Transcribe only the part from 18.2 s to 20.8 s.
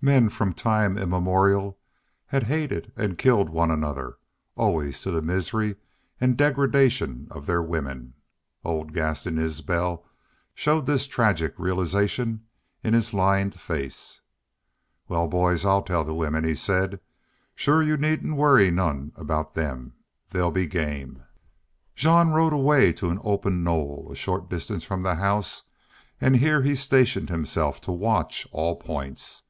worry none aboot them. They'll be